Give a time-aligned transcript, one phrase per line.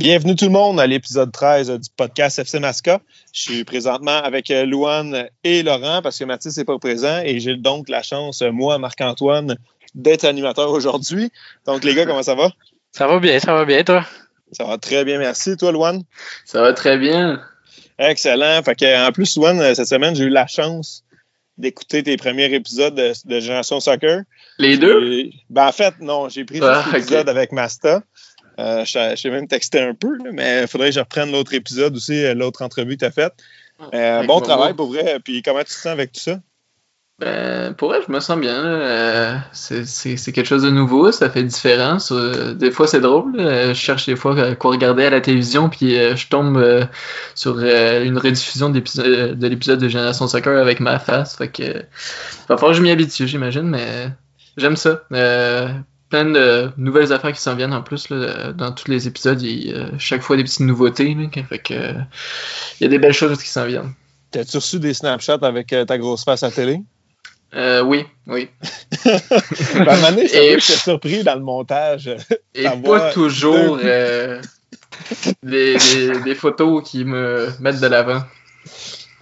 [0.00, 3.02] Bienvenue tout le monde à l'épisode 13 du podcast FC Masca.
[3.34, 7.38] Je suis présentement avec euh, Louane et Laurent parce que Mathis n'est pas présent et
[7.38, 9.58] j'ai donc la chance, moi, Marc-Antoine,
[9.94, 11.30] d'être animateur aujourd'hui.
[11.66, 12.48] Donc, les gars, comment ça va?
[12.92, 14.06] Ça va bien, ça va bien, toi?
[14.52, 15.58] Ça va très bien, merci.
[15.58, 16.02] Toi, Louane?
[16.46, 17.42] Ça va très bien.
[17.98, 18.62] Excellent.
[18.62, 21.04] Fait que, en plus, Louane, cette semaine, j'ai eu la chance
[21.58, 24.22] d'écouter tes premiers épisodes de, Génération Soccer.
[24.58, 25.28] Les deux?
[25.50, 28.02] Ben, en fait, non, j'ai pris ah, l'épisode avec Masta.
[28.60, 32.24] Euh, J'ai même texté un peu, mais il faudrait que je reprenne l'autre épisode aussi,
[32.24, 33.32] euh, l'autre entrevue que tu as faite.
[33.78, 35.18] Ah, euh, bon travail pour vrai.
[35.24, 36.40] Puis comment tu te sens avec tout ça?
[37.18, 38.64] Ben, pour vrai, je me sens bien.
[38.64, 41.98] Euh, c'est quelque chose de nouveau, ça fait différent.
[42.54, 43.34] des fois, c'est drôle.
[43.38, 46.88] Je cherche des fois quoi regarder à la télévision, puis je tombe
[47.34, 51.36] sur une rediffusion de l'épisode de Génération Soccer avec ma face.
[51.36, 51.84] Fait que,
[52.48, 54.08] va falloir que je m'y habitue, j'imagine, mais
[54.56, 55.02] j'aime ça
[56.10, 59.40] plein de nouvelles affaires qui s'en viennent en plus dans tous les épisodes.
[59.40, 61.16] Il y a chaque fois des petites nouveautés.
[61.48, 63.94] fait que, il y a des belles choses qui s'en viennent.
[64.30, 66.82] T'as-tu reçu des Snapchats avec euh, ta grosse face à télé?
[67.54, 68.48] Euh, oui, oui.
[69.04, 70.22] ben, à un moment
[70.60, 72.10] surpris dans le montage.
[72.54, 74.40] Et pas toujours euh,
[75.42, 75.76] des,
[76.24, 78.22] des, photos qui me mettent de l'avant.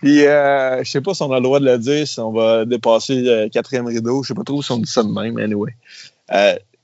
[0.02, 2.32] Puis, euh, je sais pas si on a le droit de le dire, si on
[2.32, 4.22] va dépasser le quatrième rideau.
[4.22, 5.74] Je sais pas trop si on dit ça de même, anyway.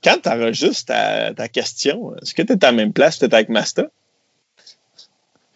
[0.05, 3.33] Quand tu enregistres ta, ta question, est-ce que tu es à la même place peut-être
[3.33, 3.87] avec Masta?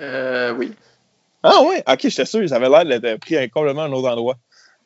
[0.02, 0.74] Euh, oui.
[1.44, 1.76] Ah oui?
[1.88, 2.42] Ok, j'étais sûr.
[2.42, 4.38] Ils avaient l'air d'être pris complètement à un autre endroit.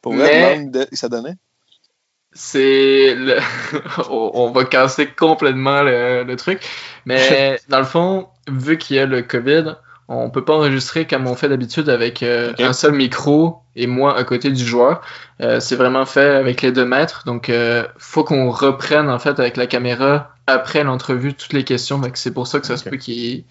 [0.02, 0.86] Pour vrai, de...
[0.92, 1.36] ça donnait?
[2.34, 3.16] C'est.
[3.16, 3.40] Le...
[4.10, 6.60] On va casser complètement le, le truc.
[7.06, 9.76] Mais dans le fond, vu qu'il y a le COVID,
[10.14, 14.18] on peut pas enregistrer comme on fait d'habitude avec euh, un seul micro et moi
[14.18, 15.02] à côté du joueur.
[15.42, 17.24] Euh, c'est vraiment fait avec les deux mètres.
[17.26, 22.00] Donc, euh, faut qu'on reprenne en fait avec la caméra après l'entrevue toutes les questions.
[22.00, 23.44] Donc, c'est pour ça que ça se peut qu'il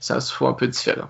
[0.00, 1.08] ça se soit un peu différent.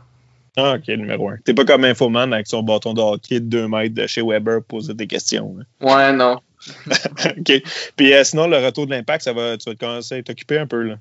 [0.57, 1.37] Ah, ok, numéro un.
[1.45, 4.63] T'es pas comme Infoman avec son bâton de hockey de 2 mètres de chez Weber
[4.63, 5.57] pour poser des questions.
[5.61, 5.87] Hein.
[5.87, 6.41] Ouais, non.
[6.89, 7.63] ok.
[7.97, 10.83] Puis sinon, le retour de l'impact, ça va, tu vas commencer à t'occuper un peu
[10.83, 10.97] là.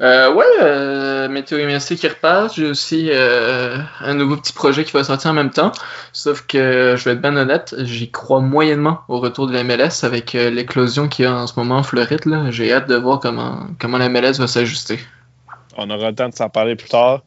[0.00, 2.56] Euh, ouais, euh, Météo MSC qui repasse.
[2.56, 5.72] J'ai aussi euh, un nouveau petit projet qui va sortir en même temps.
[6.12, 10.04] Sauf que je vais être bien honnête, j'y crois moyennement au retour de la MLS
[10.04, 12.20] avec euh, l'éclosion qu'il y a en ce moment en Floride.
[12.50, 14.98] J'ai hâte de voir comment, comment la MLS va s'ajuster.
[15.76, 17.22] On aura le temps de s'en parler plus tard.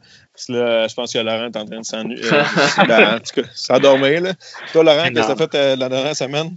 [0.48, 2.22] Là, je pense que Laurent est en train de s'ennuyer.
[2.86, 4.22] Ben, en tout cas, s'endormir.
[4.72, 6.56] Toi, Laurent, qu'est-ce que tu as fait la dernière semaine?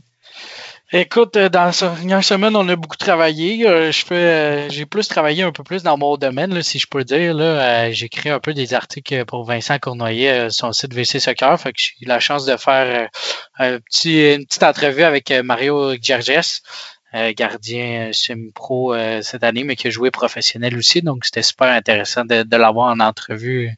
[0.93, 3.65] Écoute, euh, dans la dernière semaine, on a beaucoup travaillé.
[3.65, 7.33] Euh, euh, j'ai plus travaillé un peu plus dans mon domaine, si je peux dire.
[7.33, 7.89] Là.
[7.93, 11.57] J'ai écrit un peu des articles pour Vincent Cournoyer son site VC Soccer.
[11.77, 13.09] J'ai eu la chance de faire
[13.57, 16.61] une petite entrevue avec Mario Gerges,
[17.37, 21.01] gardien semi-pro cette année, mais qui a joué professionnel aussi.
[21.01, 23.71] Donc, c'était super intéressant de, de l'avoir en entrevue,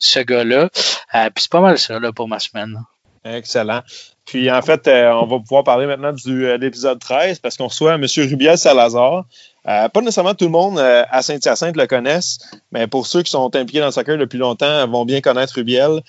[0.00, 0.68] ce gars-là.
[0.72, 2.82] puis c'est pas mal ça là, pour ma semaine.
[3.24, 3.82] Excellent.
[4.26, 7.68] Puis en fait, euh, on va pouvoir parler maintenant de euh, l'épisode 13 parce qu'on
[7.68, 8.04] reçoit M.
[8.04, 9.24] Rubiel Salazar.
[9.68, 12.38] Euh, pas nécessairement tout le monde à Saint-Hyacinthe le connaisse,
[12.70, 16.02] mais pour ceux qui sont impliqués dans le soccer depuis longtemps, vont bien connaître Rubiel.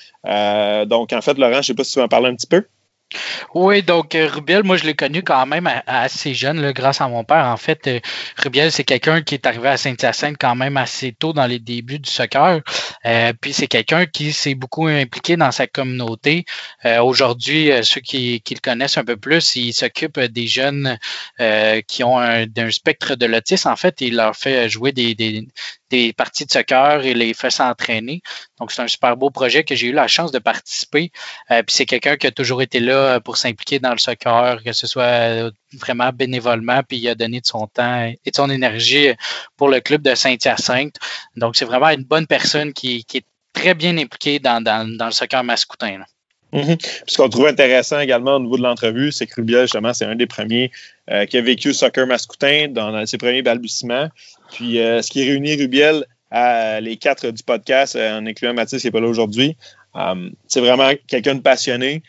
[0.88, 2.46] donc en fait, Laurent, je ne sais pas si tu veux en parler un petit
[2.46, 2.64] peu.
[3.54, 7.24] Oui, donc euh, Rubiel, moi je l'ai connu quand même assez jeune, grâce à mon
[7.24, 7.46] père.
[7.46, 8.00] En fait, euh,
[8.38, 12.00] Rubiel, c'est quelqu'un qui est arrivé à Saint-Hyacinthe quand même assez tôt dans les débuts
[12.00, 12.62] du soccer.
[13.06, 16.46] Euh, puis c'est quelqu'un qui s'est beaucoup impliqué dans sa communauté.
[17.02, 20.98] Aujourd'hui, ceux qui, le connaissent un peu plus, il s'occupe des jeunes
[21.88, 23.70] qui ont un, spectre de l'autisme.
[23.70, 25.16] En fait, il leur fait jouer des,
[25.90, 28.22] des parties de soccer et les fait s'entraîner.
[28.60, 31.12] Donc, c'est un super beau projet que j'ai eu la chance de participer.
[31.52, 34.74] Euh, puis c'est quelqu'un qui a toujours été là pour s'impliquer dans le soccer, que
[34.74, 38.50] ce soit euh, vraiment bénévolement, puis il a donné de son temps et de son
[38.50, 39.10] énergie
[39.56, 40.96] pour le club de Saint-Hyacinthe.
[41.36, 46.02] Donc, c'est vraiment une bonne personne qui, est très bien impliquée dans, le soccer mascoutin.
[46.54, 47.02] Mm-hmm.
[47.08, 50.16] Ce qu'on trouve intéressant également au niveau de l'entrevue, c'est que Rubiel, justement, c'est un
[50.16, 50.72] des premiers
[51.10, 54.10] euh, qui a vécu le soccer mascoutin dans ses premiers balbutiements.
[54.52, 58.82] Puis euh, ce qui réunit Rubiel à les quatre du podcast, euh, en incluant Mathis
[58.82, 59.56] qui n'est pas là aujourd'hui,
[59.96, 62.04] euh, c'est vraiment quelqu'un de passionné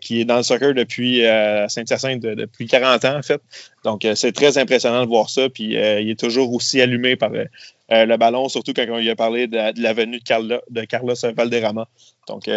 [0.00, 1.20] qui est dans le soccer depuis
[1.68, 3.40] Saint-Hyacinthe depuis 40 ans, en fait.
[3.84, 5.48] Donc, c'est très impressionnant de voir ça.
[5.48, 9.46] Puis, il est toujours aussi allumé par le ballon, surtout quand on lui a parlé
[9.46, 11.86] de, la venue de, de Carlos Valderrama.
[12.26, 12.50] Donc,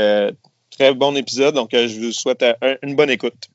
[0.72, 1.54] très bon épisode.
[1.54, 2.44] Donc, je vous souhaite
[2.82, 3.48] une bonne écoute.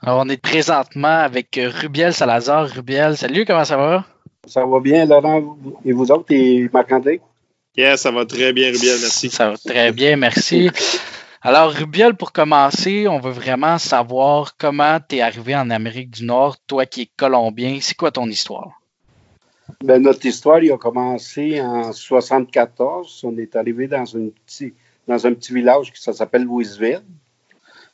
[0.00, 2.68] Alors, on est présentement avec Rubiel Salazar.
[2.68, 4.06] Rubiel, salut, comment ça va?
[4.46, 7.20] Ça va bien, Laurent, et vous autres, et Marc-André?
[7.76, 9.30] Yes, ça va très bien, Rubiel, merci.
[9.30, 10.70] Ça va très bien, merci.
[11.42, 16.24] Alors, Rubiel, pour commencer, on veut vraiment savoir comment tu es arrivé en Amérique du
[16.24, 17.78] Nord, toi qui es colombien.
[17.80, 18.80] C'est quoi ton histoire?
[19.82, 23.20] Ben, notre histoire il a commencé en 74.
[23.24, 24.72] On est arrivé dans, une petit,
[25.06, 27.02] dans un petit village qui s'appelle Louisville.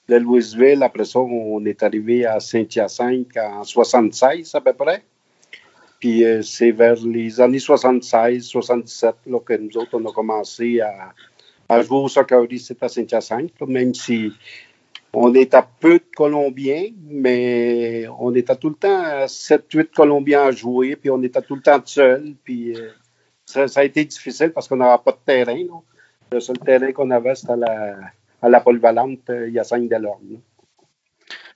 [0.09, 5.03] De Louisville, après ça, on est arrivé à Saint-Hyacinthe en 76 à peu près.
[6.05, 10.83] Puis euh, c'est vers les années 76, 77 là, que nous autres, on a commencé
[10.83, 11.15] à,
[11.67, 14.31] à jouer au soccer ici à Saint-Hyacinthe, même si
[15.15, 20.95] on était peu de Colombiens, mais on était tout le temps 7-8 Colombiens à jouer,
[20.95, 22.35] puis on était tout le temps seul.
[22.45, 22.91] Puis euh,
[23.47, 25.65] ça, a été difficile parce qu'on n'avait pas de terrain.
[26.31, 27.97] Le seul terrain qu'on avait, c'était à la,
[28.43, 30.39] à la polyvalente euh, Hyacinthe Delorme.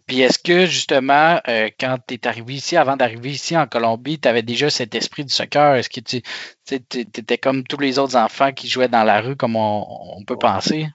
[0.09, 4.19] Puis est-ce que justement, euh, quand tu es arrivé ici, avant d'arriver ici en Colombie,
[4.19, 5.75] tu avais déjà cet esprit du soccer?
[5.75, 6.23] Est-ce que tu
[6.75, 10.87] étais comme tous les autres enfants qui jouaient dans la rue, comme on, peut penser?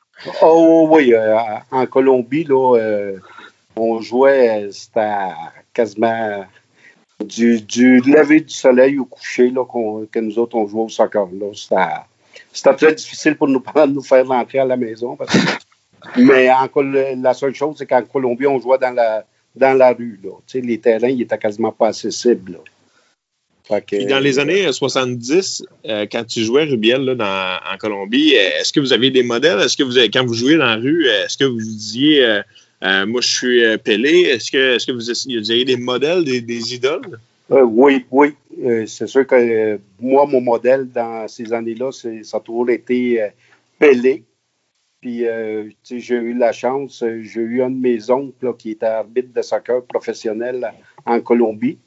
[0.41, 1.37] Oh oui, euh,
[1.69, 3.19] en Colombie, euh,
[3.75, 5.29] on jouait, c'était
[5.75, 6.45] quasiment
[7.23, 9.63] du, du, lever du soleil au coucher là,
[10.11, 11.27] que nous autres, on jouait au soccer.
[12.51, 15.15] C'était, très difficile pour nous, de nous faire rentrer à la maison.
[15.15, 15.39] Parce que,
[16.17, 16.69] mais en,
[17.21, 20.19] la seule chose, c'est qu'en Colombie, on jouait dans la, dans la rue.
[20.23, 20.31] Là.
[20.53, 22.53] les terrains, ils étaient quasiment pas accessibles.
[22.53, 22.59] Là.
[23.87, 28.59] Puis dans les années 70, euh, quand tu jouais Rubiel là, dans, en Colombie, euh,
[28.59, 29.59] est-ce que vous avez des modèles?
[29.59, 33.05] Est-ce que vous avez, quand vous jouez dans la rue, est-ce que vous disiez euh,
[33.05, 34.21] moi je suis Pelé?
[34.23, 35.09] Est-ce que, est-ce que vous
[35.51, 37.19] avez des modèles, des, des idoles?
[37.49, 38.33] oui, oui.
[38.87, 43.29] c'est sûr que moi, mon modèle dans ces années-là, ça a toujours été
[43.79, 44.23] Pelé.
[45.03, 45.25] Puis,
[45.83, 49.83] j'ai eu la chance, j'ai eu un de mes oncles qui était arbitre de soccer
[49.83, 50.71] professionnel
[51.05, 51.77] en Colombie.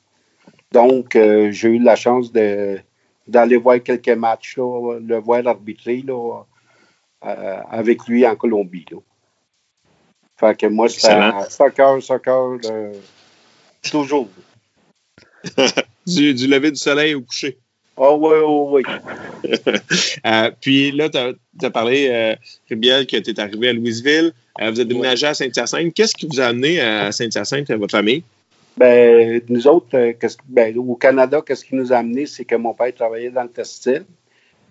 [0.70, 6.42] Donc, euh, j'ai eu la chance d'aller voir quelques matchs, le voir arbitrer là,
[7.24, 8.84] euh, avec lui en Colombie.
[10.38, 11.08] Fait que moi, c'est
[11.48, 12.58] soccer, soccer,
[13.82, 14.28] toujours.
[16.06, 17.56] du, du, lever du soleil au coucher.
[17.96, 18.82] Oh oui, oh oui.
[20.26, 22.34] euh, puis là, tu as, parlé, euh,
[22.68, 24.32] Ribiel, que tu es arrivé à Louisville.
[24.60, 25.94] Euh, vous êtes déménagé à Saint-Hyacinthe.
[25.94, 28.22] Qu'est-ce qui vous a amené à Saint-Hyacinthe, votre famille?
[28.76, 30.12] Ben, nous autres, euh,
[30.46, 33.48] ben, au Canada, qu'est-ce qui nous a amené, c'est que mon père travaillait dans le
[33.48, 34.04] textile.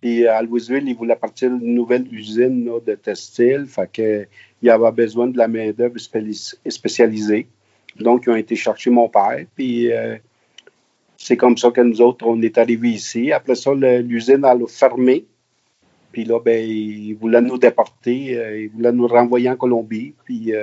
[0.02, 3.66] Puis à Louisville, il voulait partir d'une nouvelle usine là, de textile.
[3.68, 4.28] Fait que,
[4.62, 5.98] il avait besoin de la main-d'œuvre
[6.68, 7.48] spécialisée.
[8.00, 9.46] Donc, ils ont été chercher mon père.
[9.56, 10.18] Puis euh,
[11.26, 13.32] c'est comme ça que nous autres, on est arrivés ici.
[13.32, 15.26] Après ça, l'usine a fermé.
[16.12, 18.38] Puis là, ben, ils voulaient nous déporter.
[18.38, 20.14] Euh, ils voulaient nous renvoyer en Colombie.
[20.24, 20.54] Puis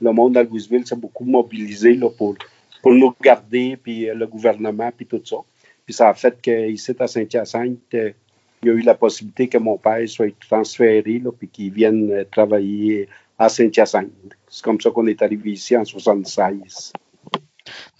[0.00, 2.36] le monde à Louisville s'est beaucoup mobilisé là, pour
[2.84, 5.36] pour nous garder, puis euh, le gouvernement, puis tout ça.
[5.86, 8.10] Puis ça a fait qu'ici, à Saint-Hyacinthe, euh,
[8.62, 12.24] il y a eu la possibilité que mon père soit transféré, puis qu'il vienne euh,
[12.30, 13.08] travailler
[13.38, 14.36] à Saint-Hyacinthe.
[14.50, 16.92] C'est comme ça qu'on est arrivé ici en 76.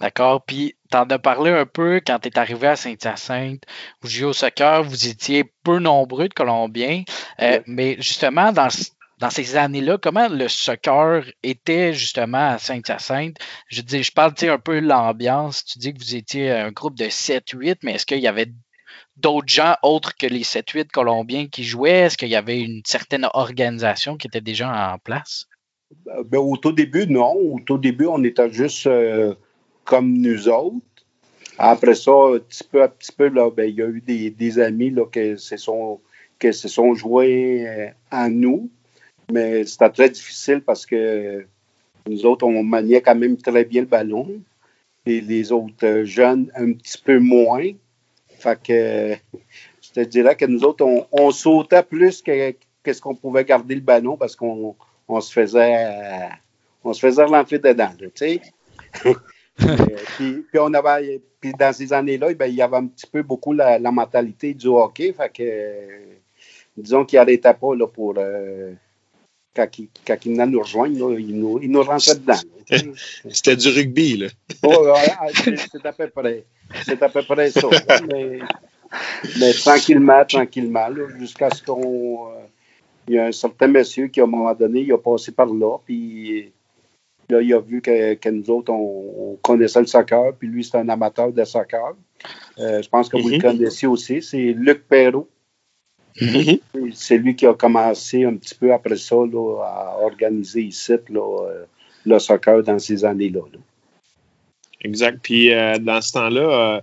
[0.00, 0.44] D'accord?
[0.44, 3.62] Puis, tu en as parlé un peu quand tu es arrivé à Saint-Hyacinthe.
[4.00, 7.04] Vous jouiez au soccer, vous étiez peu nombreux de Colombiens.
[7.66, 8.68] Mais justement, dans,
[9.18, 13.36] dans ces années-là, comment le soccer était justement à Saint-Hyacinthe?
[13.68, 15.64] Je dis, je parle un peu de l'ambiance.
[15.64, 18.52] Tu dis que vous étiez un groupe de 7-8, mais est-ce qu'il y avait
[19.16, 22.00] d'autres gens autres que les 7-8 Colombiens qui jouaient?
[22.00, 25.46] Est-ce qu'il y avait une certaine organisation qui était déjà en place?
[26.26, 27.32] Ben, au tout début, non.
[27.32, 29.34] Au tout début, on était juste euh,
[29.84, 30.84] comme nous autres.
[31.58, 34.92] Après ça, un petit peu à petit peu, ben, il y a eu des, amis
[35.12, 38.70] qui se sont, joués euh, à nous.
[39.32, 41.46] Mais c'était très difficile parce que
[42.06, 44.28] nous autres, on maniait quand même très bien le ballon.
[45.06, 47.70] Et les autres jeunes, un petit peu moins.
[48.38, 49.14] Fait que
[49.80, 53.80] je te dirais que nous autres, on, sautait plus que qu'est-ce qu'on pouvait garder le
[53.80, 54.74] ballon parce qu'on
[55.08, 56.28] on se faisait
[56.82, 58.42] on se faisait rentrer dedans, tu sais.
[60.16, 63.52] puis, on avait, puis dans ces années-là, ben, il y avait un petit peu beaucoup
[63.52, 65.12] la, mentalité du hockey.
[65.12, 66.22] Fait que,
[66.76, 68.72] disons qu'il n'arrêtait pas là, pour, euh,
[69.54, 69.68] quand
[70.24, 72.40] venaient nous rejoindre, ils, nous, nous rentraient dedans.
[73.28, 74.26] C'était du rugby, là.
[74.64, 74.94] oh,
[75.72, 76.44] c'est à peu près.
[76.84, 77.68] C'est à peu près ça.
[78.08, 78.40] mais,
[79.38, 82.28] mais, tranquillement, tranquillement, jusqu'à ce qu'on.
[82.28, 82.40] Euh,
[83.06, 85.46] il y a un certain monsieur qui, à un moment donné, il a passé par
[85.46, 86.50] là, puis
[87.28, 90.78] là, il a vu que, que nous autres, on, connaissait le soccer, puis lui, c'est
[90.78, 91.94] un amateur de soccer.
[92.58, 93.42] Euh, je pense que vous le mhm.
[93.42, 94.22] connaissez aussi.
[94.22, 95.28] C'est Luc Perrault.
[96.20, 96.58] Mhm.
[96.94, 101.64] C'est lui qui a commencé un petit peu après ça à organiser ici euh,
[102.06, 103.40] le soccer dans ces années-là.
[104.80, 105.18] Exact.
[105.22, 106.82] Puis euh, dans ce temps-là,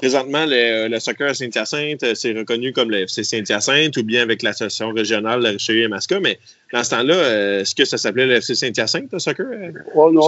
[0.00, 4.90] présentement, le, soccer à Saint-Hyacinthe, c'est reconnu comme le FC Saint-Hyacinthe ou bien avec l'association
[4.92, 6.18] régionale de Richelieu et Masca.
[6.20, 6.38] Mais
[6.72, 9.46] dans ce temps-là, est-ce que ça s'appelait le FC Saint-Hyacinthe, le soccer?
[9.94, 10.22] Oh non,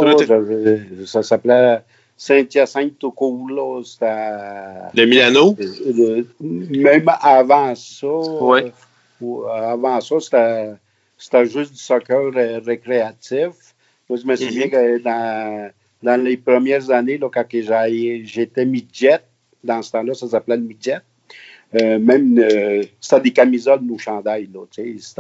[1.07, 1.81] ça s'appelait
[2.17, 4.95] Saint-Hyacinthe tout court, là, c'était.
[4.95, 5.57] De Milano?
[5.61, 10.71] euh, même avant ça, euh, avant ça, c'était,
[11.19, 13.49] c'était juste du soccer euh, récréatif.
[14.09, 15.71] Moi, je me souviens que dans,
[16.02, 19.21] dans les premières années, là, quand que j'ai- j'étais midget,
[19.64, 20.99] dans ce temps-là, ça s'appelait le midget.
[21.75, 25.14] euh, même, euh, c'était des camisoles, nos chandails, là, tu sais,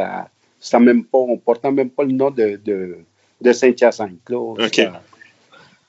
[0.60, 2.98] c'était, même pas, on portait même pas le nom de, de,
[3.40, 4.54] de Saint-Hyacinthe, là.
[4.64, 4.88] C'était,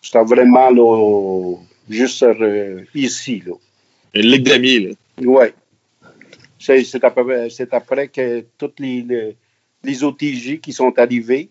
[0.01, 1.55] c'était vraiment, là,
[1.89, 3.53] juste euh, ici, là.
[4.13, 4.91] Une ligue d'amis, là.
[5.17, 5.48] Oui.
[6.60, 9.36] C'est après, après que tous les, les,
[9.83, 11.50] les OTJ qui sont arrivés.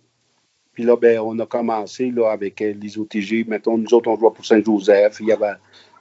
[0.72, 3.44] Puis là, ben, on a commencé là, avec euh, les OTJ.
[3.46, 5.18] Mettons, nous autres, on jouait pour Saint-Joseph.
[5.20, 5.52] Il y avait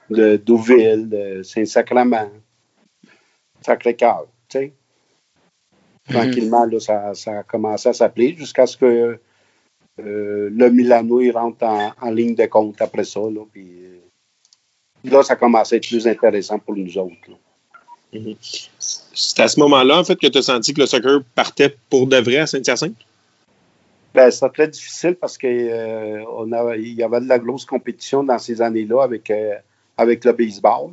[0.10, 2.30] de Douville, de Saint-Sacrement,
[3.62, 4.26] Sacré-Cœur.
[4.50, 4.74] Tu sais.
[6.10, 9.20] Tranquillement, là, ça, ça a commencé à s'appeler jusqu'à ce que
[10.00, 13.20] euh, le Milano il rentre en, en ligne de compte après ça.
[13.20, 14.00] Là, puis, euh,
[15.04, 17.30] là, ça commence à être plus intéressant pour nous autres.
[17.30, 17.36] là.
[18.80, 22.08] C'est à ce moment-là, en fait, que tu as senti que le soccer partait pour
[22.08, 22.98] de vrai à Saint-Hyacinthe?
[24.14, 27.64] Ben, c'était très difficile parce que euh, on a, il y avait de la grosse
[27.64, 29.56] compétition dans ces années-là avec, euh,
[30.02, 30.92] avec le baseball.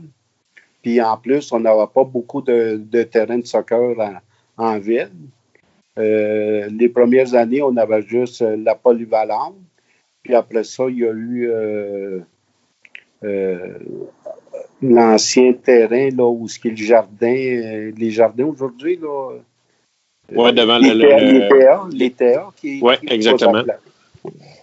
[0.82, 4.14] Puis en plus, on n'avait pas beaucoup de, de terrains de soccer en,
[4.56, 5.10] en ville.
[5.98, 9.56] Euh, les premières années, on avait juste euh, la polyvalente.
[10.22, 12.20] Puis après ça, il y a eu euh,
[13.24, 13.78] euh,
[14.80, 19.32] l'ancien terrain là, où ce qui est le jardin, les jardins aujourd'hui, là.
[20.30, 21.08] Ouais, devant les, le-
[21.48, 23.62] TA, le- les TA qui, posent exactement.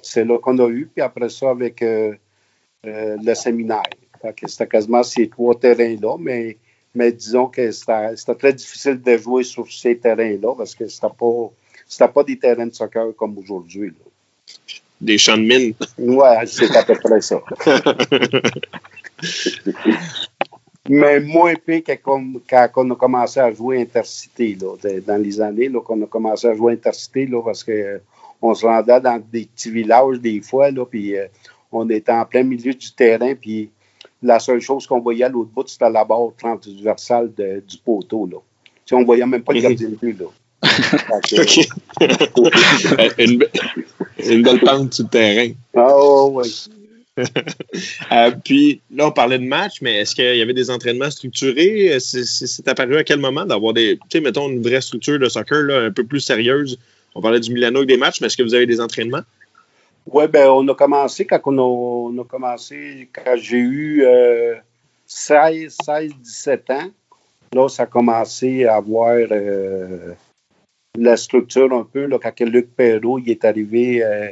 [0.03, 1.83] C'est là qu'on a eu, puis après ça, avec
[2.83, 3.81] le séminaire.
[4.45, 6.57] C'était quasiment ces trois terrains-là, mais,
[6.93, 11.51] mais disons que c'était très difficile de jouer sur ces terrains-là parce que c'était pas,
[11.87, 13.93] c'était pas des terrains de soccer comme aujourd'hui.
[15.01, 15.73] Des champs de mine.
[15.97, 17.41] Ouais, c'est à peu près ça.
[20.87, 21.93] Mais moins pire que
[22.47, 26.53] quand on a commencé à jouer intercité, là, dans les années qu'on a commencé à
[26.53, 27.97] jouer intercité, là, parce que euh,
[28.41, 31.25] on se rendait dans des petits villages des fois, là, puis euh,
[31.71, 33.71] on était en plein milieu du terrain, puis
[34.23, 38.27] la seule chose qu'on voyait à l'autre bout, c'était la barre transversale de- du poteau.
[38.31, 38.37] Là.
[38.91, 40.17] On voyait même pas le gardien de but.
[40.19, 40.25] Là.
[43.17, 43.49] Une, be-
[44.19, 45.51] une belle pente sur le terrain.
[45.75, 46.53] Ah, oui.
[48.11, 51.93] Euh, puis là, on parlait de match, mais est-ce qu'il y avait des entraînements structurés?
[51.93, 55.29] Euh, c'est apparu à quel moment d'avoir des, tu sais, mettons, une vraie structure de
[55.29, 56.77] soccer là, un peu plus sérieuse?
[57.15, 59.21] On parlait du Milano avec des matchs, mais est-ce que vous avez des entraînements?
[60.05, 64.55] Oui, ben on a commencé quand on a, commencé, quand j'ai eu euh,
[65.07, 66.91] 16, 16, 17 ans.
[67.53, 70.13] Là, ça a commencé à avoir euh,
[70.95, 74.29] la structure un peu, là, quand Luc Perrault il est arrivé euh,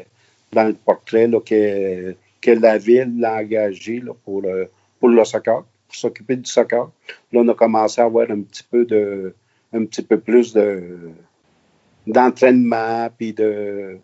[0.51, 4.65] dans le portrait, là, que, que la ville l'a engagé là, pour, euh,
[4.99, 6.91] pour le soccer, pour s'occuper du soccer.
[7.31, 9.33] Là, on a commencé à avoir un petit peu de
[9.75, 11.09] un petit peu plus de
[12.05, 13.97] d'entraînement, puis de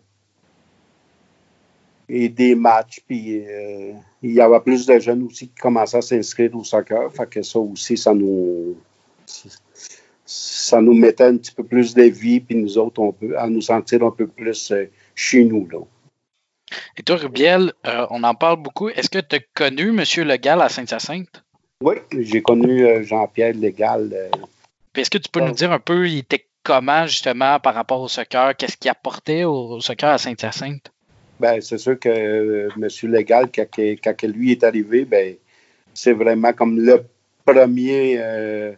[2.10, 3.00] et des matchs.
[3.06, 7.12] Puis euh, il y avait plus de jeunes aussi qui commençaient à s'inscrire au soccer.
[7.12, 8.76] Fait que ça aussi, ça nous
[10.26, 13.48] ça nous mettait un petit peu plus de vie, puis nous autres, on peut à
[13.48, 15.68] nous sentir un peu plus euh, chez nous.
[15.68, 15.78] Là.
[16.96, 18.88] Et toi, Rubiel, euh, on en parle beaucoup.
[18.88, 20.04] Est-ce que tu as connu M.
[20.28, 21.42] Legal à Saint-Hyacinthe?
[21.82, 26.18] Oui, j'ai connu euh, Jean-Pierre Puis est-ce que tu peux nous dire un peu, il
[26.18, 28.54] était comment justement par rapport au soccer?
[28.56, 30.92] Qu'est-ce qu'il apportait au soccer à Saint-Hyacinthe?
[31.40, 33.10] Ben, c'est sûr que euh, M.
[33.10, 35.36] Légal, quand, lui est arrivé, ben,
[35.94, 37.02] c'est vraiment comme le
[37.46, 38.72] premier euh,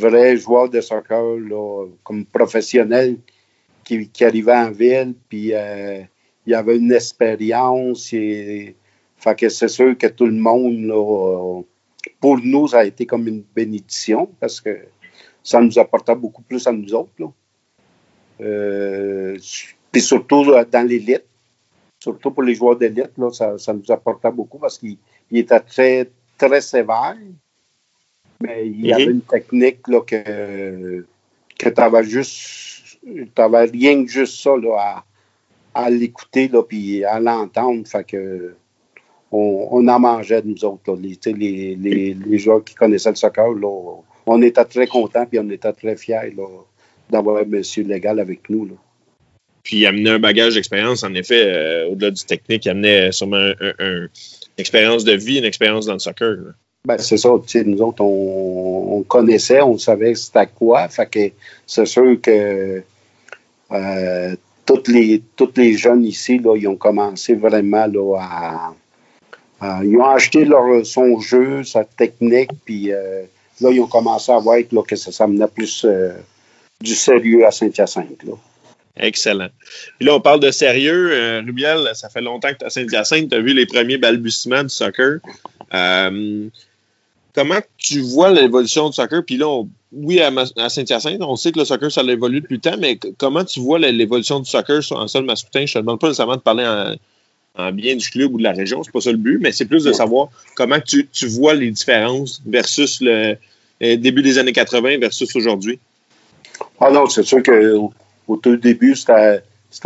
[0.00, 3.18] vrai joueur de soccer, là, comme professionnel,
[3.82, 6.02] qui, qui arrivait en ville, puis euh,
[6.46, 8.12] il avait une expérience.
[8.12, 8.76] Et,
[9.18, 11.64] c'est sûr que tout le monde,
[12.20, 14.78] pour nous, ça a été comme une bénédiction parce que
[15.42, 17.10] ça nous apportait beaucoup plus à nous autres.
[18.40, 19.36] Euh,
[19.92, 21.24] puis surtout là, dans l'élite
[22.02, 24.96] surtout pour les joueurs d'élite, ça, ça nous apportait beaucoup parce qu'il
[25.30, 27.16] il était très, très sévère,
[28.40, 29.12] mais il y avait Mhm.
[29.12, 31.06] une technique là, que,
[31.58, 32.98] que tu n'avais juste,
[33.36, 35.04] t'avais rien que juste ça là,
[35.74, 37.86] à, à l'écouter là, puis à l'entendre.
[37.86, 38.54] Fait que
[39.30, 43.16] on, on en mangeait, nous autres, là, les, les, les, les joueurs qui connaissaient le
[43.16, 43.52] soccer.
[43.52, 43.94] Là,
[44.26, 46.34] on était très contents puis on était très fiers
[47.08, 47.62] d'avoir M.
[47.76, 48.66] Légal avec nous.
[48.66, 48.74] Là.
[49.62, 53.36] Puis il amenait un bagage d'expérience, en effet, euh, au-delà du technique, il amenait sûrement
[53.36, 54.08] un- un- un- une
[54.58, 56.30] expérience de vie, une expérience dans le soccer.
[56.32, 56.52] là.
[56.84, 60.88] Ben, c'est ça, nous autres, on, on connaissait, on savait c'était quoi.
[60.88, 61.20] Fait que
[61.64, 62.82] c'est sûr que
[63.70, 68.18] euh, toutes les, tous les jeunes ici, là, ils ont commencé vraiment là,
[69.60, 74.38] à, ils ont acheté leur, son jeu, sa technique, puis là, ils ont commencé à
[74.38, 75.86] voir que ça s'amenait plus
[76.80, 78.24] du sérieux à Saint-Hyacinthe.
[78.96, 79.48] Excellent.
[79.98, 81.40] Puis là, on parle de sérieux.
[81.44, 84.68] Rubiel, ça fait longtemps que tu à Saint-Hyacinthe, tu as vu les premiers balbutiements du
[84.68, 85.18] soccer.
[85.70, 89.24] comment tu vois l'évolution du soccer?
[89.24, 92.76] Puis là, oui, à, Saint-Hyacinthe, on sait que le soccer, ça évolue depuis le temps,
[92.78, 95.66] mais comment tu vois l'évolution du soccer en sol masculin?
[95.66, 96.66] Je ne te demande pas nécessairement de parler
[97.58, 99.66] en, bien du club ou de la région, c'est pas ça le but, mais c'est
[99.66, 103.36] plus de savoir comment tu, vois les différences versus le,
[103.80, 105.78] début des années 80 versus aujourd'hui.
[106.80, 107.92] Ah non, c'est sûr qu'au
[108.28, 109.42] au tout début, c'était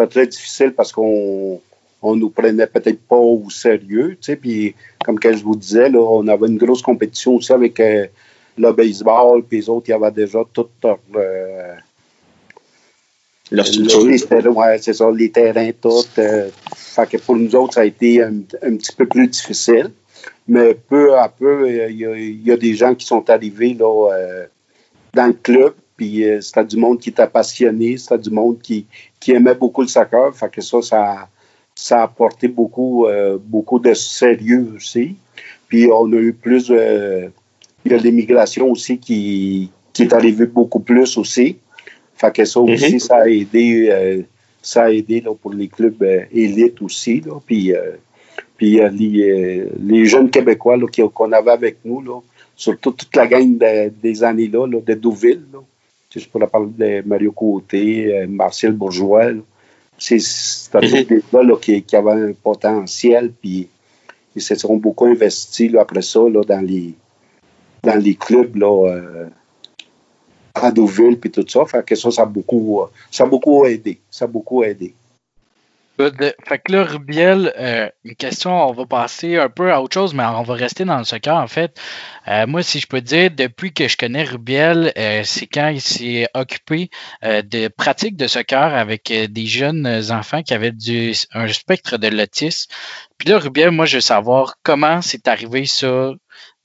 [0.08, 1.60] très difficile parce qu'on
[2.02, 4.74] on nous prenait peut-être pas au sérieux, puis
[5.04, 8.06] comme je vous disais, là, on avait une grosse compétition aussi avec euh,
[8.58, 10.98] le baseball, puis les autres, il y avait déjà tout leur.
[11.14, 11.74] Euh,
[13.52, 16.04] ouais, c'est ça, les terrains, tout.
[16.18, 19.90] Euh, fait que pour nous autres, ça a été un, petit peu plus difficile.
[20.48, 24.46] Mais peu à peu, il y, a des gens qui sont arrivés là, euh,
[25.12, 28.86] dans le club, puis c'était du monde qui était passionné, c'était du monde qui,
[29.18, 30.34] qui aimait beaucoup le soccer.
[30.34, 31.28] Fait que ça, ça,
[31.74, 33.06] ça a apporté beaucoup,
[33.40, 35.16] beaucoup de sérieux aussi.
[35.68, 37.30] Puis on a eu plus de
[37.86, 41.56] il y a l'immigration aussi qui, qui est arrivée beaucoup plus aussi.
[42.16, 42.98] Fait que ça aussi, mhm.
[42.98, 44.22] ça a aidé, euh,
[44.60, 47.20] ça a aidé là, pour les clubs euh, élites aussi.
[47.20, 47.34] Là.
[47.46, 47.92] Puis, euh,
[48.56, 50.78] puis les, les, jeunes Québécois
[51.14, 52.20] qu'on avait avec nous, là,
[52.56, 53.56] surtout toute la gang
[54.02, 55.44] des années-là, là, de Deauville.
[55.52, 55.60] Là.
[56.14, 56.68] Je pourrais parler
[57.02, 59.32] de Mario Côté, Martial Bourgeois.
[59.98, 60.16] C'est
[60.74, 61.04] mhm.
[61.04, 63.68] des gars là, qui, qui, avaient un potentiel, puis
[64.34, 66.94] ils se sont beaucoup investis là, après ça là, dans les
[67.82, 69.26] dans les clubs là, euh,
[70.54, 71.64] à Deauville puis tout ça.
[71.64, 74.00] Fait que ça, ça a beaucoup, ça a beaucoup aidé.
[74.10, 74.94] Ça a beaucoup aidé.
[75.98, 80.14] Fait que là, Rubiel, euh, une question, on va passer un peu à autre chose,
[80.14, 81.78] mais on va rester dans le soccer, en fait.
[82.28, 84.92] Euh, moi, si je peux dire, depuis que je connais Rubiel,
[85.24, 86.90] c'est quand il s'est occupé
[87.22, 92.70] de pratiques de soccer avec des jeunes enfants qui avaient du, un spectre de l'autisme.
[93.16, 96.12] Puis là, Rubiel, moi, je veux savoir comment c'est arrivé ça,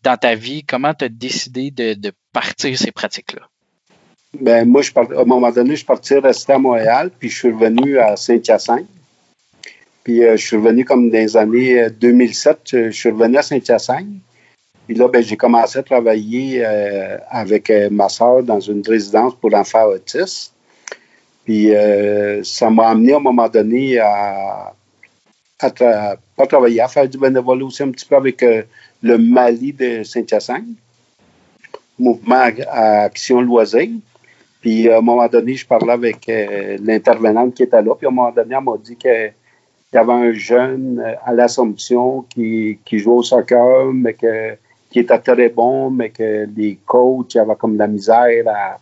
[0.03, 0.63] dans ta vie?
[0.63, 3.47] Comment tu as décidé de, partir ces pratiques-là?
[4.39, 7.37] Ben, moi, je à un moment donné, je suis parti rester à Montréal, puis je
[7.37, 8.87] suis revenu à Saint-Hyacinthe.
[10.03, 13.41] Puis euh, je suis revenu comme dans les années 2007, euh, je suis revenu à
[13.41, 14.07] Saint-Hyacinthe.
[14.87, 19.53] Puis là, ben, j'ai commencé à travailler euh, avec ma soeur dans une résidence pour
[19.53, 20.53] enfants autistes.
[21.45, 21.71] Puis
[22.43, 24.73] ça m'a amené à un moment donné à,
[25.59, 28.45] à pas travailler, à faire du bénévolat aussi un petit peu avec
[29.01, 30.65] le Mali de Saint-Hyacinthe,
[31.97, 33.89] mouvement à Action Loisir.
[34.61, 36.29] Puis à un moment donné, je parlais avec
[36.79, 37.95] l'intervenante qui était là.
[37.95, 38.97] Puis à un moment donné, elle m'a dit
[39.91, 44.55] qu'il y avait un jeune euh, à l'Assomption qui, qui jouait au soccer, mais que,
[44.89, 48.79] qui était très bon, mais que les coachs avaient comme de la misère à,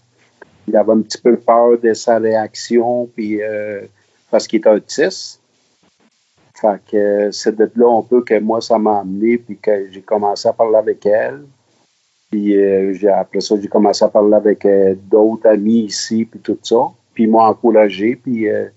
[0.67, 3.81] il avait un petit peu peur de sa réaction, puis euh,
[4.29, 5.41] parce qu'il était autiste.
[6.55, 10.01] Fait que c'est de là un peu que moi, ça m'a amené, puis que j'ai
[10.01, 11.43] commencé à parler avec elle.
[12.29, 16.59] Puis euh, après ça, j'ai commencé à parler avec euh, d'autres amis ici, puis tout
[16.61, 16.89] ça.
[17.13, 18.67] Puis ils m'ont encouragé, puis euh,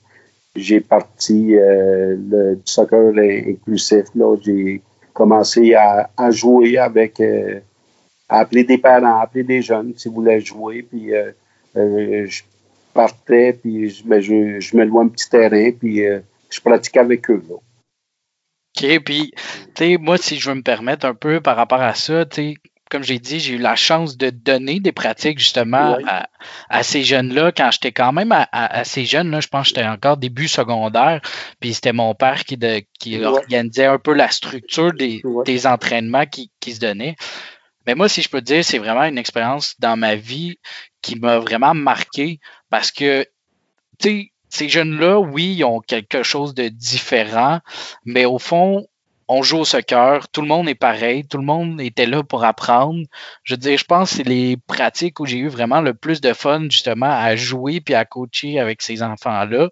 [0.55, 4.07] j'ai parti le, du soccer inclusif.
[4.15, 7.21] Là, j'ai commencé à, jouer avec,
[8.29, 10.83] à appeler des parents, à appeler des jeunes qui voulaient jouer.
[10.83, 11.11] Puis
[11.75, 12.43] je
[12.93, 16.03] partais, puis je, je, je me louais un petit terrain, puis
[16.51, 17.43] je pratiquais avec eux.
[17.49, 17.57] Là.
[18.75, 19.33] OK, puis,
[19.75, 22.37] tu sais, moi, si je veux me permettre un peu par rapport à ça, tu
[22.37, 22.55] sais,
[22.93, 25.97] comme j'ai dit, j'ai eu la chance de donner des pratiques justement
[26.69, 29.31] à, ces jeunes-là quand j'étais quand même assez jeune.
[29.31, 31.23] Là, je pense que j'étais encore début secondaire.
[31.59, 36.27] Puis c'était mon père qui, de, qui organisait un peu la structure des, des entraînements
[36.27, 37.17] qui, qui, se donnaient.
[37.87, 40.59] Mais moi, si je peux te dire, c'est vraiment une expérience dans ma vie
[41.01, 43.27] qui m'a vraiment marqué parce que,
[44.01, 47.61] tu sais, ces jeunes-là, oui, ils ont quelque chose de différent,
[48.05, 48.87] mais au fond,
[49.29, 52.45] on joue au soccer, tout le monde est pareil, tout le monde était là pour
[52.45, 53.05] apprendre.
[53.45, 56.33] Je veux je pense que c'est les pratiques où j'ai eu vraiment le plus de
[56.33, 59.69] fun justement à jouer puis à coacher avec ces enfants-là.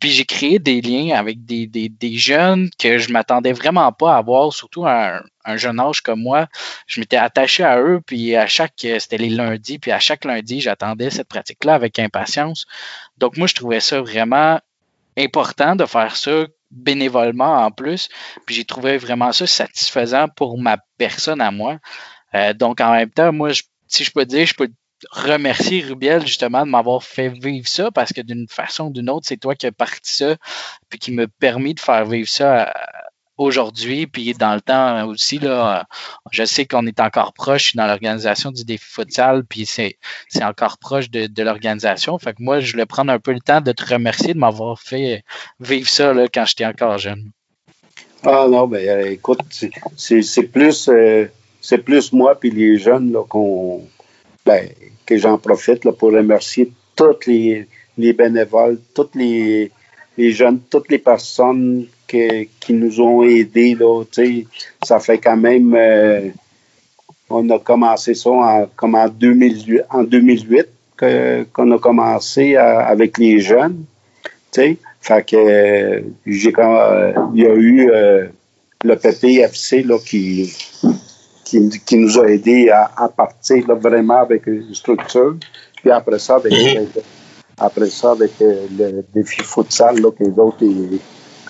[0.00, 4.52] Puis j'ai créé des liens avec des, jeunes que je m'attendais vraiment pas à voir,
[4.52, 6.46] surtout à un, jeune âge comme moi.
[6.86, 10.60] Je m'étais attaché à eux, puis à chaque, c'était les lundis, puis à chaque lundi,
[10.60, 12.66] j'attendais cette pratique-là avec impatience.
[13.16, 14.60] Donc moi, je trouvais ça vraiment
[15.16, 18.08] important de faire ça bénévolement en plus.
[18.46, 21.78] Puis j'ai trouvé vraiment ça satisfaisant pour ma personne à moi.
[22.34, 23.50] Euh, donc en même temps, moi,
[23.88, 24.68] si je peux dire, je peux
[25.10, 29.26] remercier Rubiel justement de m'avoir fait vivre ça parce que d'une façon ou d'une autre,
[29.28, 30.36] c'est toi qui as parti ça
[30.88, 32.72] puis qui me permis de faire vivre ça
[33.36, 35.86] aujourd'hui, puis dans le temps aussi, là,
[36.30, 39.96] je sais qu'on est encore proche dans l'organisation du défi futsal, puis c'est,
[40.42, 42.18] encore proche de, l'organisation.
[42.18, 44.80] Fait que moi, je voulais prendre un peu le temps de te remercier de m'avoir
[44.80, 45.24] fait
[45.60, 47.30] vivre ça là, quand j'étais encore jeune.
[48.22, 49.40] Ah non, ben euh, écoute,
[49.96, 51.26] c'est, plus euh,
[51.60, 53.82] c'est plus moi puis les jeunes là, qu'on
[54.46, 54.70] ben,
[55.04, 57.68] que j'en profite là, pour remercier tous les,
[57.98, 59.70] les bénévoles, toutes les,
[60.16, 63.74] les jeunes, toutes les personnes qui nous ont aidés.
[63.74, 64.04] Là,
[64.82, 65.74] ça fait quand même.
[65.74, 66.28] Euh,
[67.30, 70.68] on a commencé ça en, comme en, 2008, en 2008
[71.52, 73.84] qu'on a commencé avec les jeunes.
[75.00, 78.26] Fait que j'ai euh, il y a eu euh,
[78.84, 80.50] le PPFC là, qui,
[81.44, 85.36] qui, nous a aidés à, partir vraiment avec une structure.
[85.76, 87.02] Puis après ça, avec, mm-hmm.
[87.58, 90.64] après ça, avec le défi futsal, là, que les autres,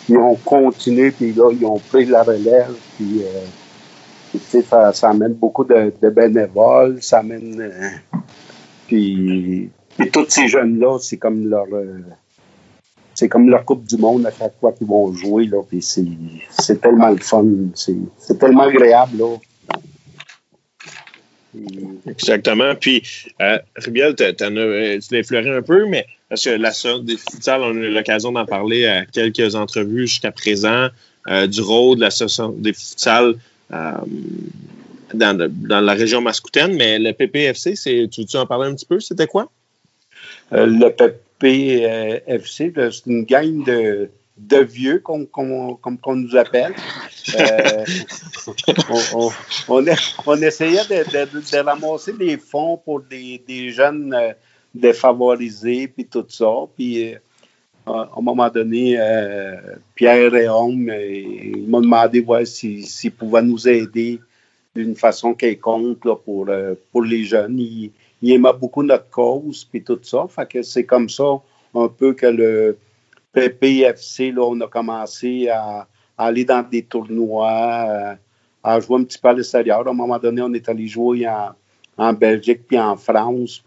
[0.09, 4.39] ils ont continué, puis là, ils ont pris la relève, puis euh,
[4.69, 7.61] ça, ça, amène beaucoup de, bénévoles, ça amène...
[7.61, 8.17] Euh,
[8.87, 9.71] puis,
[10.13, 11.67] tous ces jeunes-là, c'est comme leur...
[11.73, 12.01] Euh,
[13.15, 16.81] c'est comme leur Coupe du Monde à chaque fois qu'ils vont jouer, là, puis c'est
[16.81, 19.37] tellement le fun, c'est tellement agréable, là.
[22.07, 22.75] Exactement.
[22.75, 23.03] Puis,
[23.41, 27.85] euh, Rubiel, tu l'as effleuré un peu, mais parce que la des futsal, on a
[27.85, 30.89] eu l'occasion d'en parler à quelques entrevues jusqu'à présent,
[31.29, 33.35] euh, du rôle de l'association des futsal
[33.73, 33.93] euh,
[35.13, 39.01] dans, dans, la région mascoutaine, mais le PPFC, tu veux-tu en parler un petit peu?
[39.01, 39.51] C'était quoi?
[40.53, 46.75] Euh, le PPFC, c'est une gang de de vieux, comme on nous appelle.
[47.39, 47.85] Euh,
[49.69, 49.83] on,
[50.27, 54.35] on, essayait de, ramasser des fonds pour des, jeunes
[54.75, 56.53] défavorisés, puis tout ça.
[56.77, 57.19] Puis, euh,
[57.87, 58.99] à un moment donné,
[59.95, 64.21] Pierre et Homme, ils m'ont demandé s'ils pouvaient nous aider
[64.75, 66.49] d'une façon quelconque pour,
[66.91, 67.59] pour les jeunes.
[67.59, 70.25] Ils, ils aimaient beaucoup notre cause, puis tout ça.
[70.31, 71.25] Fait que c'est comme ça
[71.75, 72.79] un peu que le
[73.35, 78.15] PPFC, là, on a commencé à, aller dans des tournois, euh,
[78.63, 79.87] à jouer un petit peu à l'extérieur.
[79.87, 81.27] À un moment donné, on est allé jouer
[81.99, 83.63] en, Belgique puis en France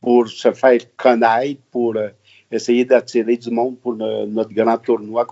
[0.00, 2.08] pour, se faire connaître, pour euh,
[2.50, 5.26] essayer d'attirer du monde pour notre grand tournoi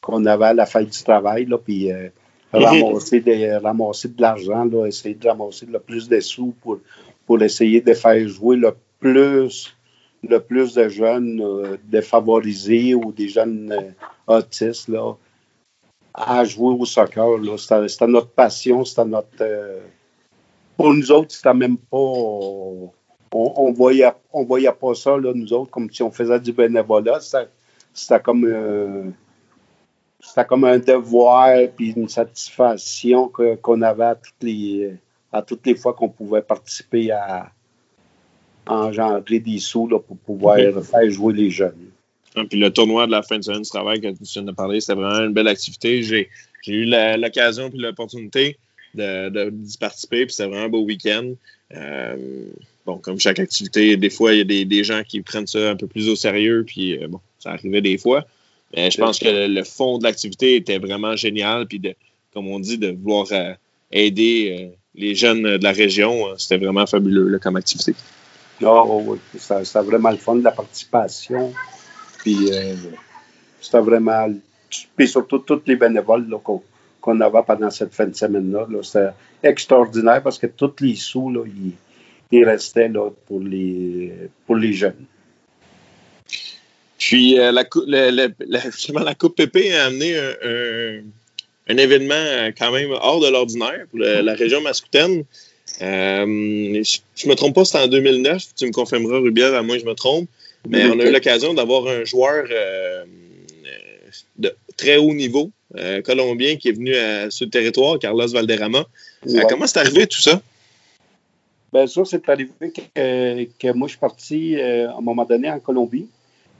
[0.00, 2.08] qu'on avait à la fête du travail, là, puis euh,
[2.52, 3.22] ramasser,
[3.62, 6.78] ramasser, de l'argent, essayer de ramasser le plus de sous pour,
[7.26, 9.76] pour essayer de faire jouer le plus
[10.22, 13.90] le plus de jeunes euh, défavorisés ou des jeunes euh,
[14.26, 15.14] autistes là,
[16.14, 17.38] à jouer au soccer.
[17.58, 19.80] C'était notre passion, c'était notre.
[20.76, 21.96] Pour nous autres, c'était même pas.
[23.32, 26.52] On, on, voyait, on voyait pas ça, là, nous autres, comme si on faisait du
[26.52, 27.20] bénévolat.
[27.20, 29.12] C'était comme.
[30.20, 34.94] c'était comme un devoir puis une satisfaction qu'on avait à toutes les,
[35.32, 37.50] à toutes les fois qu'on pouvait participer à,
[38.66, 41.90] engendrer des sous là, pour pouvoir faire jouer les jeunes.
[42.34, 44.52] Ah, puis le tournoi de la fin de semaine du travail que tu viens de
[44.52, 46.02] parler, c'était vraiment une belle activité.
[46.02, 46.28] J'ai,
[46.66, 48.58] eu l'occasion et l'opportunité
[48.94, 51.32] de, d'y participer, puis c'était vraiment un beau week-end.
[51.74, 52.46] Euh,
[52.86, 55.76] bon, comme chaque activité, des fois, il y a des, gens qui prennent ça un
[55.76, 58.24] peu plus au sérieux, puis euh, bon, ça arrivait des fois.
[58.74, 61.94] Mais je pense que le, fond de l'activité était vraiment génial, puis de,
[62.32, 63.52] comme on dit, de vouloir euh,
[63.92, 67.94] aider les jeunes de la région, c'était vraiment fabuleux comme activité.
[68.62, 71.52] Oh, oui, c'était vraiment le fun de la participation.
[72.18, 72.74] Puis euh,
[73.60, 74.28] c'était vraiment.
[74.96, 76.26] Puis surtout, tous les bénévoles
[77.00, 78.66] qu'on avait pendant cette fin de semaine-là.
[78.82, 79.10] c'était
[79.42, 81.72] extraordinaire parce que tous les sous, là, ils,
[82.32, 84.12] restaient là, pour, les,
[84.46, 85.04] pour les jeunes.
[86.98, 88.28] Puis euh, la, la,
[89.04, 91.02] la Coupe PP a amené un,
[91.68, 95.24] un, événement quand même hors de l'ordinaire pour la région mascoutaine.
[95.82, 98.42] Euh, je, ne me trompe pas, c'était en 2009.
[98.56, 100.28] Tu me confirmeras, Rubiel, à moins que je me trompe.
[100.68, 103.04] Mais on a eu l'occasion d'avoir un joueur euh,
[104.38, 106.92] de très haut niveau, euh, colombien, qui est venu
[107.30, 108.84] sur le territoire, Carlos Valderrama.
[109.48, 110.40] comment c'est arrivé tout ça?
[111.76, 116.08] Bien ça, c'est arrivé que, moi, je suis parti à un moment donné en Colombie.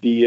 [0.02, 0.26] Puis,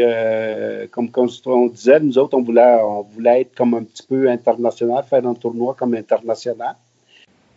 [0.90, 1.10] comme,
[1.46, 5.24] on disait, nous autres, on voulait, on voulait être comme un petit peu international, faire
[5.26, 6.74] un tournoi comme international.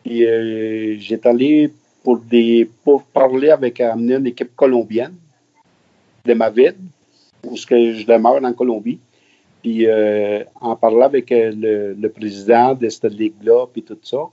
[0.03, 1.71] Puis euh, j'étais allé
[2.03, 5.15] pour des pour parler avec amener une équipe colombienne
[6.25, 6.75] de ma ville,
[7.43, 8.99] où que je demeure en Colombie.
[9.61, 14.25] Puis euh, en parlant avec euh, le, président de cette ligue-là, puis tout ça,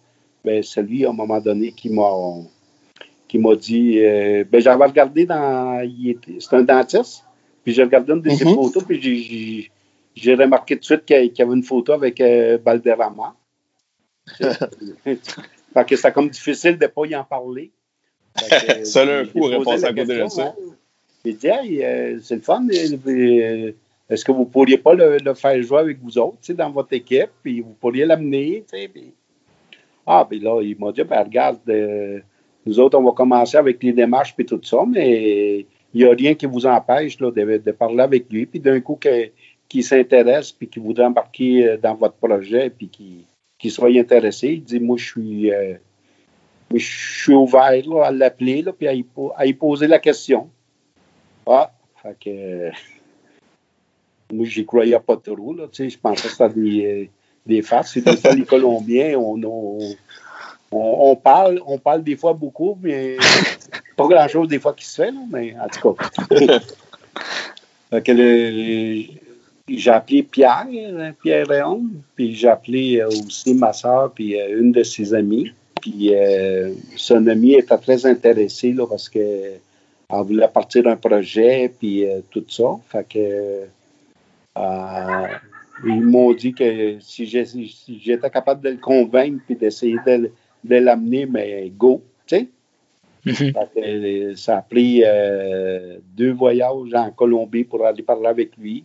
[0.44, 2.10] ben, c'est lui, à un moment donné, qui m'a
[3.30, 3.98] qui m'a dit
[4.50, 5.80] ben j'avais regardé dans.
[6.38, 7.24] C'est un dentiste.
[7.64, 8.54] Puis j'ai regardé une de ses mm-hmm.
[8.54, 9.70] photos, puis
[10.14, 13.34] j'ai remarqué tout de suite qu'il y avait une photo avec euh, Balderrama.
[14.38, 17.70] fait que c'est comme difficile de ne pas y en parler.
[18.84, 20.54] Seul un coup passé à côté de ça.
[21.24, 22.66] J'ai dit, hey, c'est le fun.
[22.68, 27.30] Est-ce que vous ne pourriez pas le, faire jouer avec vous autres, dans votre équipe,
[27.42, 29.12] puis vous pourriez l'amener, puis...
[30.06, 31.60] Ah, puis là, il m'a dit, ben, regarde,
[32.66, 36.10] nous autres, on va commencer avec les démarches puis tout ça, mais il n'y a
[36.10, 38.46] rien qui vous empêche de, parler avec lui.
[38.46, 38.98] Puis d'un coup,
[39.68, 42.88] qu'il s'intéresse puis qu'il voudrait embarquer euh, dans votre projet puis
[43.58, 45.74] qu'il soit intéressé, il dit, moi, je suis, euh,
[46.74, 47.62] je suis ouvert
[48.02, 50.50] à l'appeler puis à y, poser la question.
[51.46, 52.70] Ah, fait que...
[54.34, 55.56] moi, j'y croyais pas trop.
[55.72, 57.06] Je pensais que c'était des, euh,
[57.46, 57.98] des farces.
[57.98, 59.78] C'est les Colombiens, on,
[60.72, 63.16] on, parle, on parle des fois beaucoup, mais
[63.96, 66.60] pas grand-chose des fois qui se fait, mais en tout cas.
[69.76, 70.66] j'ai appelé Pierre,
[71.22, 71.82] Pierre Léon,
[72.14, 75.52] puis j'ai appelé aussi ma soeur, puis euh, une de ses amies.
[75.80, 79.60] Puis euh, son amie était très intéressée là, parce qu'elle
[80.10, 82.78] voulait partir d'un projet, puis euh, tout ça.
[82.88, 83.66] Fait que
[85.82, 90.30] ils m'ont dit que si j'étais capable de le convaincre puis d'essayer de,
[90.64, 92.48] de l'amener, mais go, tu sais.
[93.24, 93.52] Mhm.
[93.76, 98.84] Euh, ça a pris euh, deux voyages en Colombie pour aller parler avec lui.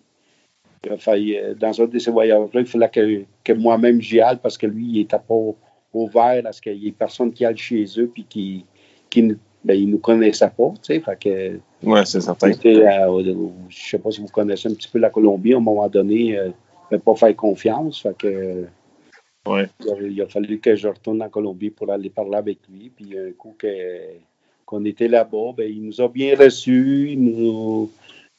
[0.88, 4.68] Euh, dans un de ces voyages-là, il fallait que, que moi-même j'y aille parce que
[4.68, 5.36] lui, il n'était pas
[5.94, 8.66] ouvert à ce qu'il y ait personne qui aille chez eux puis qui,
[9.10, 11.00] qui ben, il nous connaissait pas, tu sais.
[11.00, 12.52] Fait ouais, c'est certain.
[12.52, 15.88] je ne sais pas si vous connaissez un petit peu la Colombie, à un moment
[15.88, 16.38] donné,
[16.92, 18.02] ne pas faire confiance.
[18.02, 18.66] Fait que
[19.48, 22.90] il, a, fallu que je retourne en Colombie pour aller parler avec lui.
[22.90, 23.56] Puis un coup
[24.66, 27.12] qu'on était là-bas, ben, il nous a bien reçus.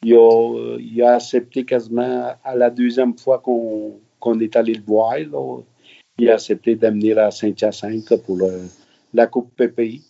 [0.03, 5.15] Il, a, accepté quasiment à la deuxième fois qu'on est allé le voir.
[6.19, 8.39] il a accepté d'amener à Saint-Hyacinthe pour
[9.15, 10.03] la Coupe PPI.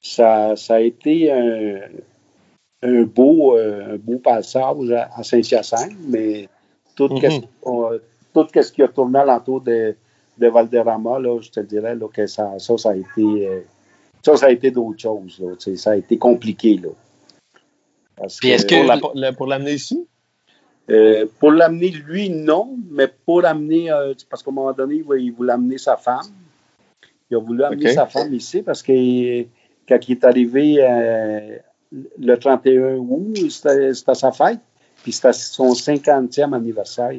[0.00, 6.48] Ça, ça a été un, beau, un beau passage à, Saint-Hyacinthe, mais
[6.96, 8.00] tout, mm-hmm.
[8.34, 9.94] tout ce qui a tourné alentour de,
[10.38, 13.60] de Valderrama, là, je te dirais là, que ça, ça, ça a été, euh,
[14.22, 15.40] ça, ça a été d'autres choses.
[15.40, 16.78] Là, ça a été compliqué.
[16.78, 16.90] Là.
[18.16, 20.06] Parce Puis est-ce que pour l'amener ici?
[20.90, 25.32] Euh, pour l'amener, lui, non, mais pour l'amener, euh, parce qu'à un moment donné, il
[25.32, 26.26] voulait amener sa femme.
[27.30, 28.92] Il a voulu amener sa femme ici parce que
[29.88, 30.76] quand il est arrivé
[32.18, 34.60] le 31 août, c'était sa fête,
[35.02, 37.14] puis c'était son 50e anniversaire.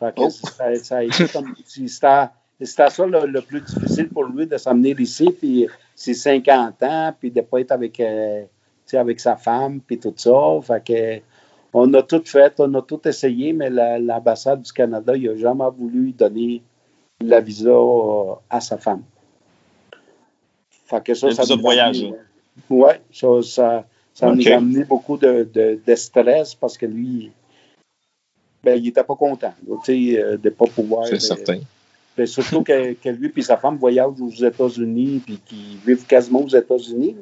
[0.00, 0.30] Oh.
[0.30, 1.54] ça, a été comme.
[2.64, 7.30] C'était ça le, plus difficile pour lui de s'amener ici, puis c'est 50 ans, puis
[7.30, 8.44] de ne pas être avec, euh,
[8.92, 10.60] avec sa femme, puis tout ça.
[10.62, 11.22] Fait que,
[11.72, 15.70] on a tout fait, on a tout essayé, mais l'ambassade du Canada, il n'a jamais
[15.76, 16.62] voulu donner
[17.20, 19.02] la visa euh, à sa femme.
[20.86, 22.04] Fait que ça, ça voyage.
[22.68, 27.32] Oui, ça, ça, ça nous a amené beaucoup de, de stress parce que lui,
[28.62, 31.06] ben, il n'était pas content euh, de ne pas pouvoir.
[31.06, 31.58] C'est euh, certain.
[32.16, 36.42] Ben, surtout que, que, lui et sa femme voyagent aux États-Unis et qu'ils vivent quasiment
[36.42, 37.16] aux États-Unis.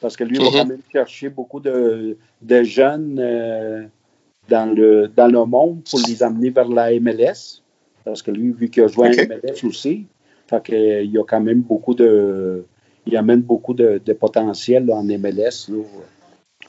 [0.00, 0.52] Parce que lui, il va mm-hmm.
[0.52, 3.84] quand même chercher beaucoup de, de jeunes euh,
[4.48, 7.62] dans, le, dans le monde pour les amener vers la MLS.
[8.04, 10.06] Parce que lui, vu qu'il a joué à la MLS aussi,
[10.46, 12.64] fait que, il y a quand même beaucoup de.
[13.06, 15.68] Il amène beaucoup de, de potentiel en MLS.
[15.68, 15.82] Là.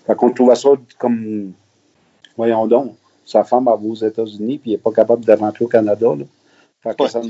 [0.07, 1.51] Fait qu'on trouve ça comme.
[2.37, 2.95] Voyons donc
[3.27, 6.07] sa femme va aux États-Unis, puis il n'est pas capable de rentrer au Canada.
[7.07, 7.21] ça,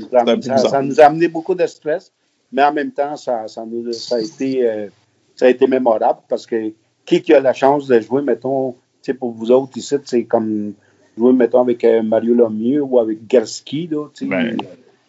[0.80, 2.12] nous a, amené beaucoup de stress,
[2.52, 4.86] mais en même temps, ça, nous, a, été, euh,
[5.34, 6.72] ça a été mémorable parce que
[7.04, 8.76] qui, qui a la chance de jouer, mettons,
[9.18, 10.74] pour vous autres ici, c'est comme
[11.16, 14.56] jouer, mettons, avec euh, Mario Lemieux ou avec Gerski, là, ben,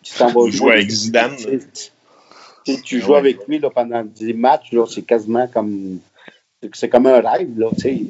[0.02, 1.36] tu t'en vas jouer avec Zidane.
[2.84, 6.00] Tu joues avec lui là, pendant des matchs, c'est quasiment comme
[6.74, 8.02] c'est comme un rêve, là, tu sais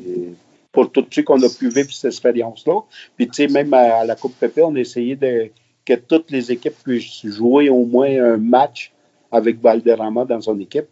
[0.71, 2.82] pour tous ceux qu'on a pu vivre cette expérience-là.
[3.17, 5.49] Puis, tu sais, même à, la Coupe Pépé, on a essayé de,
[5.86, 8.91] que toutes les équipes puissent jouer au moins un match
[9.32, 10.89] avec Valderrama dans son équipe.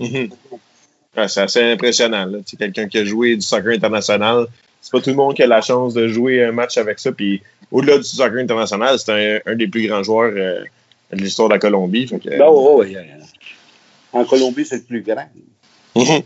[0.00, 0.30] Mm-hmm.
[1.28, 2.30] c'est assez impressionnant.
[2.46, 4.46] C'est quelqu'un qui a joué du soccer international.
[4.80, 7.12] C'est pas tout le monde qui a la chance de jouer un match avec ça.
[7.12, 10.64] Puis, au-delà du soccer international, c'est un, des plus grands joueurs euh,
[11.12, 12.06] de l'histoire de la Colombie.
[12.06, 12.96] Fait ben, oui.
[14.12, 15.28] En Colombie, c'est le plus grand.
[15.96, 16.24] Mm-hmm.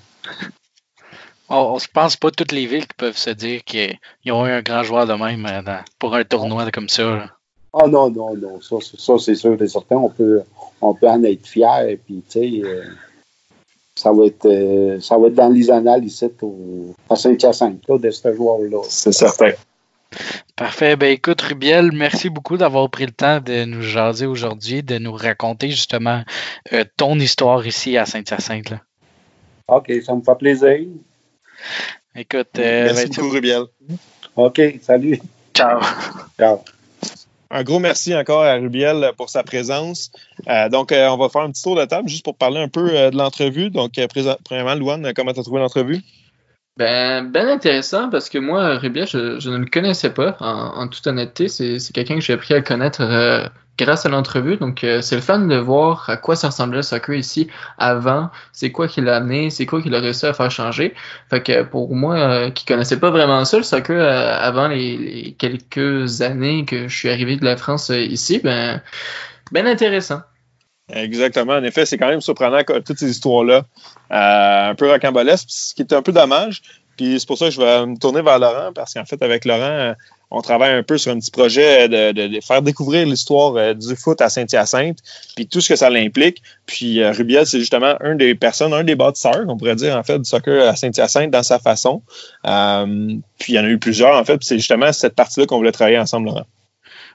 [1.48, 3.98] On, ne se pense pas toutes les villes qui peuvent se dire qu'ils
[4.32, 7.26] ont eu un grand joueur de même euh, pour un tournoi comme ça.
[7.72, 8.60] Ah non, non, non.
[8.60, 8.76] Ça,
[9.18, 9.96] c'est sûr et certain.
[9.96, 10.42] On peut,
[10.80, 11.96] on peut en être fier.
[12.06, 12.84] Puis, tu sais, euh,
[13.94, 18.10] ça va être euh, ça va être dans les annales ici au, à Saint-Hyacinthe, de
[18.10, 18.82] ce joueur-là.
[18.88, 19.52] C'est certain.
[20.56, 20.96] Parfait.
[20.96, 25.12] Ben écoute, Rubiel, merci beaucoup d'avoir pris le temps de nous jaser aujourd'hui, de nous
[25.12, 26.22] raconter justement
[26.72, 28.74] euh, ton histoire ici à Saint-Hyacinthe.
[29.68, 30.78] OK, ça me fait plaisir.
[32.14, 33.62] Écoute, euh, merci ben, beaucoup, Rubiel.
[34.36, 35.20] OK, salut.
[35.54, 35.80] Ciao.
[36.38, 36.64] Ciao.
[37.50, 40.10] Un gros merci encore à Rubiel pour sa présence.
[40.48, 43.10] Euh, donc, on va faire un petit tour de table juste pour parler un peu
[43.10, 43.70] de l'entrevue.
[43.70, 43.92] Donc,
[44.44, 46.02] premièrement, Louane, comment tu as trouvé l'entrevue?
[46.78, 51.48] Ben, ben intéressant parce que moi, Rubiel, je, ne le connaissais pas, en, toute honnêteté.
[51.48, 54.56] C'est quelqu'un que j'ai appris à connaître euh, grâce à l'entrevue.
[54.56, 58.30] Donc, euh, c'est le fun de voir à quoi ça ressemblait le soccer ici avant,
[58.52, 60.94] c'est quoi qui l'a amené, c'est quoi qui l'a réussi à faire changer.
[61.30, 66.20] Fait que pour moi, euh, qui connaissais pas vraiment ça, le soccer, avant les, quelques
[66.20, 68.82] années que je suis arrivé de la France ici, ben,
[69.52, 70.20] ben intéressant.
[70.90, 71.54] Exactement.
[71.54, 73.64] En effet, c'est quand même surprenant toutes ces histoires-là.
[74.10, 76.62] Euh, un peu rocambolesque, ce qui est un peu dommage.
[76.96, 79.44] Puis c'est pour ça que je vais me tourner vers Laurent, parce qu'en fait, avec
[79.44, 79.94] Laurent, euh,
[80.30, 84.20] on travaille un peu sur un petit projet de, faire découvrir l'histoire euh, du foot
[84.20, 84.98] à Saint-Hyacinthe,
[85.36, 86.42] puis tout ce que ça l'implique.
[86.66, 90.18] Puis Rubiel, c'est justement un des personnes, un des bâtisseurs, on pourrait dire, en fait,
[90.18, 92.02] du soccer à Saint-Hyacinthe dans sa façon.
[92.42, 95.72] puis il y en a eu plusieurs, en fait, c'est justement cette partie-là qu'on voulait
[95.72, 96.46] travailler ensemble, Laurent.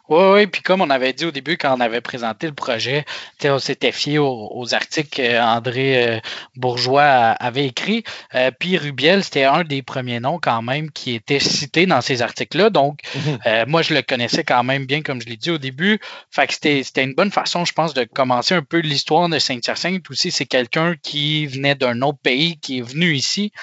[0.10, 3.06] Oui, oui, puis comme on avait dit au début quand on avait présenté le projet,
[3.46, 6.20] on s'était fié aux, articles qu'André euh,
[6.58, 8.04] Bourgeois avait écrits.
[8.36, 12.22] Euh, puis Rubiel, c'était un des premiers noms quand même qui était cité dans ces
[12.22, 12.70] articles-là.
[12.70, 13.40] Donc, mhm.
[13.46, 16.00] euh, moi, je le connaissais quand même bien, comme je l'ai dit au début.
[16.32, 20.10] Fait que c'était une bonne façon, je pense, de commencer un peu l'histoire de Saint-Hyacinthe.
[20.10, 23.54] Aussi, c'est quelqu'un qui venait d'un autre pays, qui est venu ici.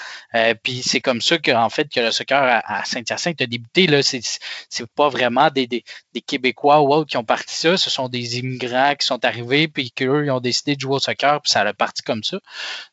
[0.63, 3.87] puis c'est comme ça qu'en fait, que le soccer à, Saint-Hyacinthe a débuté.
[3.87, 4.23] Là, c'est
[4.97, 7.77] pas vraiment des, des, des Québécois ou autres qui ont parti ça.
[7.77, 10.99] Ce sont des immigrants qui sont arrivés, puis qu'eux, ils ont décidé de jouer au
[10.99, 12.39] soccer, puis ça a parti comme ça.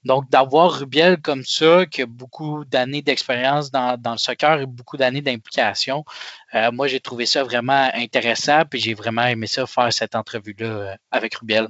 [0.04, 4.98] Donc, d'avoir Rubiel comme ça, qui a beaucoup d'années d'expérience dans, le soccer et beaucoup
[4.98, 6.06] d'années d'implication,
[6.54, 10.66] euh, moi, j'ai trouvé ça vraiment intéressant, puis j'ai vraiment aimé ça faire cette entrevue-là
[10.66, 11.68] euh, avec Rubiel.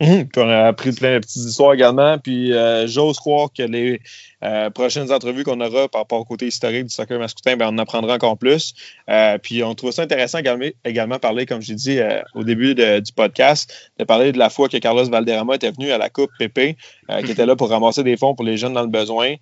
[0.36, 2.18] On a appris plein de petites histoires également.
[2.18, 4.00] Puis euh, j'ose croire que les
[4.42, 7.74] euh, prochaines entrevues qu'on aura par rapport au côté historique du soccer masculin, ben, on
[7.74, 8.74] en apprendra encore plus.
[9.08, 12.00] Euh, puis on trouve ça intéressant également, également parler, comme j'ai dit
[12.34, 15.98] au début du podcast, de parler de la fois que Carlos Valderrama était venu à
[15.98, 16.76] la Coupe PP,
[17.24, 19.34] qui était là pour ramasser des fonds pour les jeunes dans le besoin.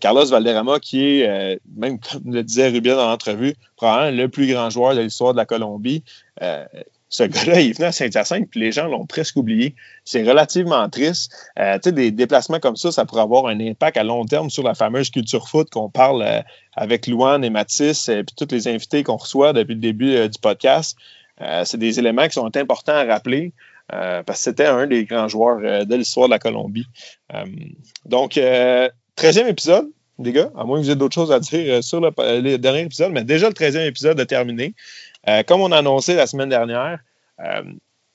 [0.00, 4.68] Carlos Valderrama, qui est, même comme le disait Rubien dans l'entrevue, probablement le plus grand
[4.68, 6.02] joueur de l'histoire de la Colombie
[7.14, 9.76] ce gars-là, il venait à Saint-Hyacinthe, puis les gens l'ont presque oublié.
[10.04, 11.32] C'est relativement triste.
[11.60, 14.50] Euh, tu sais, des déplacements comme ça, ça pourrait avoir un impact à long terme
[14.50, 16.40] sur la fameuse culture foot qu'on parle euh,
[16.72, 20.28] avec Louane et Mathis, et puis tous les invités qu'on reçoit depuis le début euh,
[20.28, 20.98] du podcast.
[21.64, 23.52] c'est des éléments qui sont importants à rappeler.
[23.88, 26.86] parce que c'était un des grands joueurs de l'histoire de la Colombie.
[28.06, 32.00] donc, 13e épisode, les gars, à moins que vous ayez d'autres choses à dire sur
[32.00, 34.74] le, le, dernier épisode, mais déjà le 13e épisode est terminé.
[35.28, 36.98] Euh, comme on a annoncé la semaine dernière,
[37.40, 37.62] euh,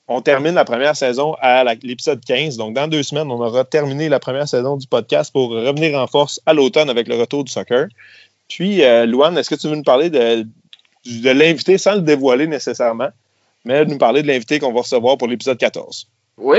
[0.08, 2.56] on termine la première saison à l'épisode 15.
[2.56, 6.06] Donc, dans deux semaines, on aura terminé la première saison du podcast pour revenir en
[6.06, 7.86] force à l'automne avec le retour du soccer.
[8.48, 10.46] Puis, euh, est-ce que tu veux nous parler de,
[11.06, 13.10] de l'invité sans le dévoiler nécessairement,
[13.64, 16.08] mais nous parler de l'invité qu'on va recevoir pour l'épisode 14?
[16.40, 16.58] Oui,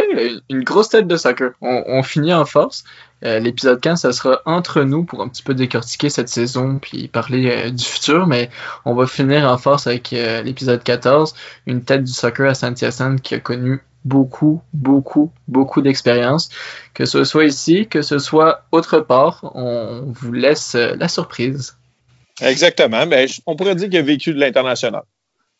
[0.50, 1.54] une grosse tête de soccer.
[1.60, 2.84] On, finit en force.
[3.24, 7.08] Euh, l'épisode 15, ça sera entre nous pour un petit peu décortiquer cette saison puis
[7.08, 8.50] parler euh, du futur, mais
[8.86, 11.34] on va finir en force avec euh, l'épisode 14,
[11.65, 16.50] une tête du soccer à Saint-Hyacinthe qui a connu beaucoup, beaucoup, beaucoup d'expérience.
[16.94, 21.76] Que ce soit ici, que ce soit autre part, on vous laisse la surprise.
[22.39, 23.06] Exactement.
[23.08, 25.04] ben, on pourrait dire qu'il a vécu de l'international.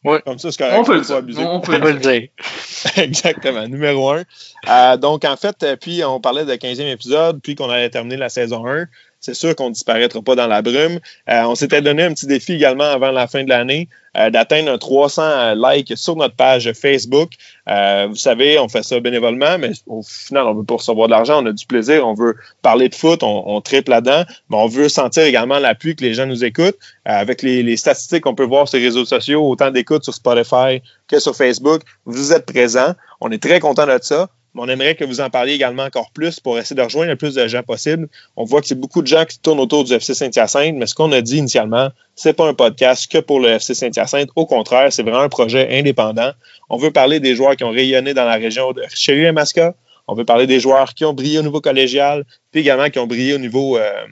[0.04, 0.18] Oui.
[0.26, 0.78] Comme ça, c'est correct.
[0.80, 2.28] On peut, le On peut le dire.
[2.98, 3.68] Exactement.
[3.68, 4.24] Numéro un.
[4.68, 8.18] Euh, donc, en fait, euh, puis on parlait de 15e épisode, puis qu'on allait terminer
[8.18, 8.88] la saison 1
[9.22, 11.00] c'est sûr qu'on ne disparaîtra pas dans la brume.
[11.30, 14.76] Euh, on s'était donné un petit défi également avant la fin de l'année euh, d'atteindre
[14.76, 17.30] 300 euh, likes sur notre page Facebook.
[17.68, 21.44] vous savez, on fait ça bénévolement, mais au final, on veut pas recevoir de l'argent,
[21.44, 24.90] on a du plaisir, on veut parler de foot, on, triple là-dedans, mais on veut
[24.90, 26.78] sentir également l'appui que les gens nous écoutent.
[27.06, 30.82] avec les, les statistiques qu'on peut voir sur les réseaux sociaux, autant d'écoutes sur Spotify
[31.08, 32.96] que sur Facebook, vous êtes présents.
[33.22, 36.40] On est très content de ça on aimerait que vous en parliez également encore plus
[36.40, 38.10] pour essayer de rejoindre le plus de gens possible.
[38.36, 40.96] On voit que c'est beaucoup de gens qui tournent autour du FC Saint-Hyacinthe, mais ce
[40.96, 44.30] qu'on a dit initialement, c'est pas un podcast que pour le FC Saint-Hyacinthe.
[44.36, 46.32] Au contraire, c'est vraiment un projet indépendant.
[46.70, 49.74] On veut parler des joueurs qui ont rayonné dans la région de Richelieu et Masca.
[50.08, 53.08] On veut parler des joueurs qui ont brillé au niveau collégial, puis également qui ont
[53.08, 54.06] brillé au niveau euh,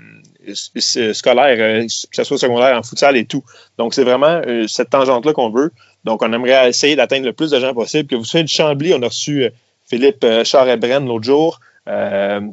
[0.53, 3.43] scolaire, euh, que ce soit secondaire en futsal et tout.
[3.77, 5.71] Donc, c'est vraiment euh, cette tangente-là qu'on veut.
[6.05, 8.07] Donc, on aimerait essayer d'atteindre le plus de gens possible.
[8.07, 9.49] Que vous soyez de Chambly, on a reçu
[9.89, 11.59] Philippe euh, Charest-Brenn l'autre jour.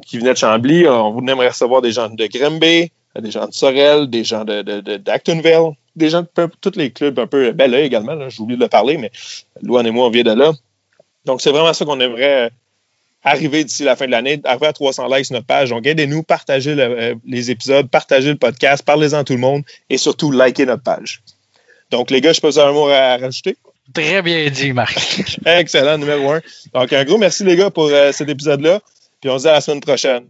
[0.05, 0.87] qui venaient de Chambly.
[0.87, 4.61] On vous aimerait recevoir des gens de Grimby, des gens de Sorel, des gens de,
[4.97, 7.51] d'Actonville, des gens de tous les clubs un peu.
[7.51, 9.11] Là également, j'ai oublié de le parler, mais
[9.61, 10.51] Louane et moi, on vient de là.
[11.25, 12.51] Donc, c'est vraiment ça qu'on aimerait
[13.23, 15.69] arriver d'ici la fin de l'année, arriver à 300 likes sur notre page.
[15.69, 19.97] Donc, aidez-nous, partagez euh, les épisodes, partagez le podcast, parlez-en à tout le monde et
[19.97, 21.21] surtout, likez notre page.
[21.91, 23.57] Donc, les gars, je peux un mot à rajouter?
[23.93, 25.21] Très bien dit, Marc.
[25.45, 26.41] Excellent, numéro un.
[26.73, 28.81] Donc, un gros merci, les gars, pour euh, cet épisode-là.
[29.21, 30.27] Puis on se dit à la semaine prochaine.